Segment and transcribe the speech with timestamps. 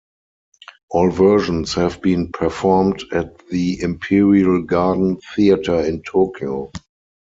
[0.89, 6.71] All versions have been performed at the Imperial Garden Theater in Tokyo.